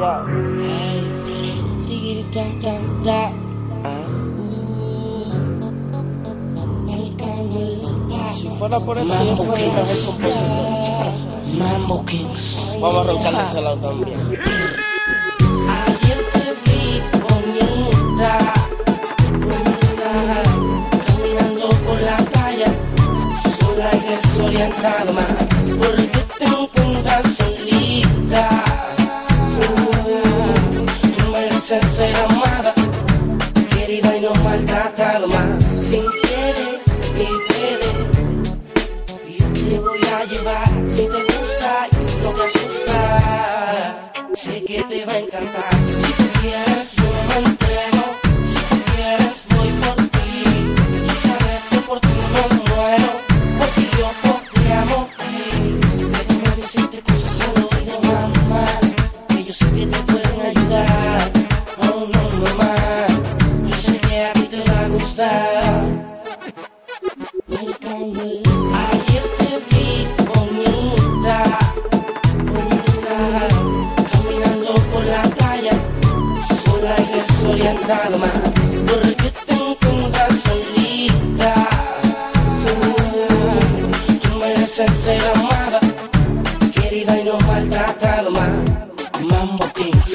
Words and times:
Ya. 0.00 0.24
Si 8.34 8.46
fuera 8.46 8.76
por 8.78 8.96
eso, 8.96 9.24
yo 9.24 9.36
fuera 9.36 9.62
el 9.62 9.68
mejor 9.68 10.04
compositor. 10.06 10.66
Mambo 11.58 12.04
Kings. 12.06 12.68
Vamos 12.80 12.96
a 12.96 13.02
roncarle 13.04 13.42
ese 13.42 13.60
lado 13.60 13.76
también. 13.76 14.18
Ayer 15.68 16.18
te 16.32 16.44
vi 16.64 17.02
bonita, 17.20 18.32
bonita, 19.32 20.10
caminando 21.06 21.68
por 21.84 21.98
la 22.00 22.16
playa, 22.16 22.68
sola 23.58 23.90
y 23.92 24.00
desorientada, 24.08 25.12
ser 31.78 32.16
amada, 32.16 32.74
querida 33.72 34.16
y 34.16 34.20
no 34.22 34.32
maltratada, 34.42 35.24
más 35.28 35.64
sin 35.88 36.04
querer 36.22 36.80
ni 37.14 37.28
puedes. 37.46 38.58
Yo 39.38 39.46
te 39.54 39.78
voy 39.78 40.00
a 40.00 40.24
llevar 40.24 40.68
si 40.68 41.06
te 41.06 41.22
gusta 41.22 41.88
no 42.24 42.30
te 42.34 42.42
asusta. 42.42 44.12
Sé 44.34 44.64
que 44.64 44.82
te 44.82 45.04
va 45.04 45.12
a 45.12 45.18
encantar. 45.20 45.79
Más 77.90 78.30
porque 78.86 79.32
te 79.46 79.54
solita. 80.46 81.54
Tú, 84.22 84.38
mereces 84.38 84.90
ser 85.04 85.20
amada, 85.34 85.80
querida 86.72 87.18
y 87.18 87.24
no 87.24 87.36
maltratada, 87.48 88.30
más 88.30 88.48
Mambo 89.28 89.66
King. 89.74 89.90
Si 90.06 90.14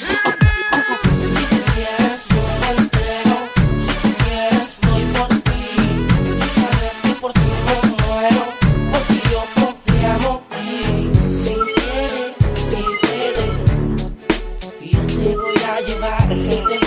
tú 1.52 1.58
quieres, 1.74 2.22
yo 2.30 2.44
me 2.62 2.70
entrego. 2.82 3.38
Si 3.86 3.94
tú 4.02 4.10
quieres, 4.24 4.70
voy 4.84 5.04
por 5.18 5.28
ti. 5.28 5.64
Tú 6.40 6.46
sabes 6.56 6.96
que 7.04 7.14
por 7.20 7.32
ti 7.34 7.42
me 7.66 7.78
muero. 8.06 8.44
Porque 8.92 9.18
yo 9.32 9.40
por 9.56 9.74
ti 9.84 9.96
amo. 10.06 10.34
Sin 11.44 11.60
querer 11.76 12.34
ni 12.72 12.84
querer. 13.02 13.52
Yo 14.82 15.00
te 15.08 15.36
voy 15.36 15.60
a 15.68 15.82
llevar. 15.82 16.85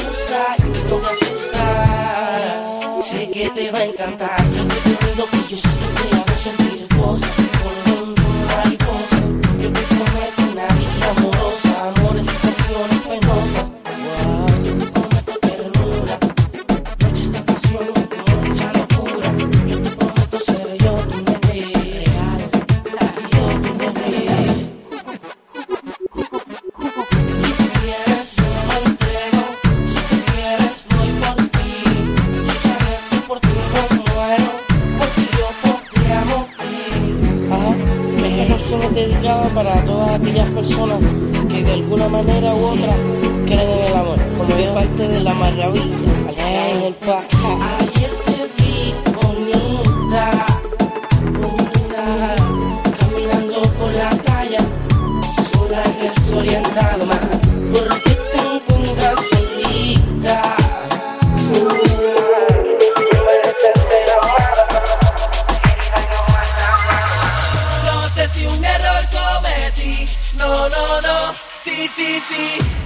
Asusta. 1.10 3.02
Sé 3.02 3.30
que 3.30 3.50
te 3.50 3.70
va 3.70 3.78
a 3.78 3.84
encantar. 3.84 4.36
Yo 4.54 4.64
te 4.66 4.80
que 4.80 5.48
yo 5.48 5.56
que 5.56 6.27
aquellas 40.28 40.50
personas 40.50 41.14
que 41.48 41.62
de 41.62 41.72
alguna 41.72 42.08
manera 42.08 42.54
u 42.54 42.58
otra 42.58 42.90
creen 43.46 43.70
en 43.70 43.86
el 43.86 43.96
amor, 43.96 44.18
como 44.36 44.54
es 44.54 44.68
parte 44.68 45.08
de 45.08 45.20
la 45.22 45.32
maravilla, 45.32 45.96
al 46.28 46.34
que 46.34 46.70
en 46.70 46.84
el 46.84 46.94
pa. 46.94 47.37
Fifi. 71.98 72.77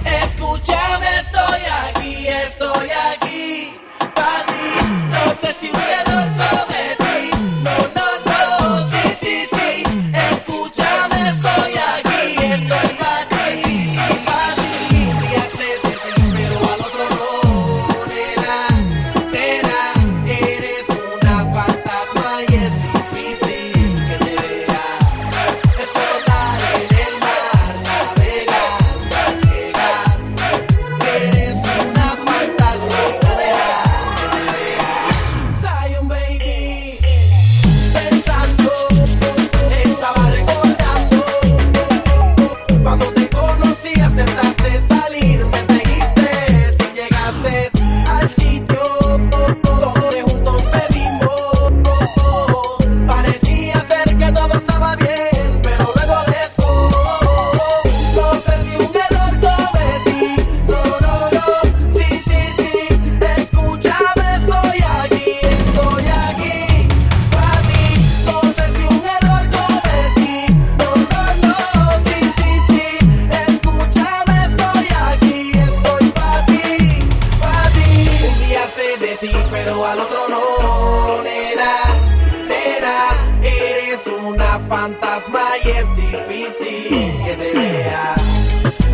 Fantasma 84.75 85.45
y 85.63 85.69
es 85.69 85.85
difícil 85.95 87.23
que 87.23 87.35
te 87.35 87.53
vea. 87.53 88.15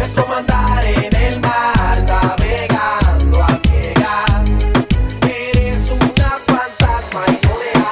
Es 0.03 0.11
como 0.13 0.33
andar 0.35 0.85
en 0.85 1.15
el 1.15 1.39
mar, 1.39 2.03
navegando 2.05 3.41
a 3.41 3.57
ciegas. 3.65 4.41
Eres 5.21 5.89
una 5.89 6.31
fantasma 6.49 7.21
y 7.27 7.31
no. 7.45 7.89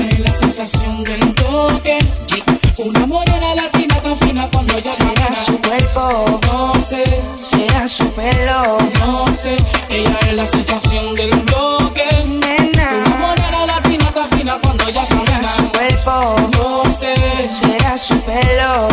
Eres 0.00 0.20
la 0.20 0.32
sensación 0.32 1.02
del 1.02 1.34
toque. 1.34 1.98
Una 2.82 3.06
morena 3.06 3.54
latina 3.54 3.94
tan 4.00 4.16
fina 4.16 4.48
cuando 4.50 4.78
ella 4.78 4.90
Será 4.90 5.34
su 5.34 5.60
cuerpo, 5.60 6.40
no 6.46 6.80
sé. 6.80 7.04
Será 7.36 7.86
su 7.86 8.10
pelo, 8.12 8.78
no 9.00 9.30
sé. 9.30 9.56
Ella 9.90 10.18
es 10.22 10.32
la 10.32 10.48
sensación 10.48 11.14
del 11.14 11.30
bloque. 11.30 12.06
Nena. 12.26 13.02
Una 13.04 13.16
morena 13.16 13.66
latina 13.66 14.10
tan 14.14 14.28
fina 14.30 14.58
cuando 14.62 14.88
ella 14.88 15.02
Será 15.02 15.44
su 15.44 15.68
cuerpo, 15.68 16.36
no 16.56 16.90
sé. 16.90 17.14
Será 17.50 17.98
su 17.98 18.18
pelo, 18.22 18.88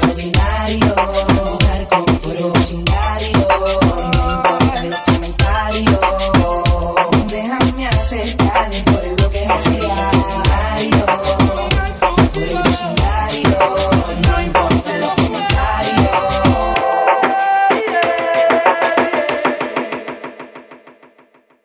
Saturday 0.00 0.30
night. 0.30 0.57